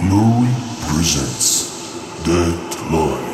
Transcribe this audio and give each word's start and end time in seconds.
Glory 0.00 0.48
presents 0.80 2.24
Dead 2.24 2.90
Line. 2.90 3.29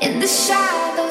in 0.00 0.18
the 0.18 0.26
shadows. 0.26 1.09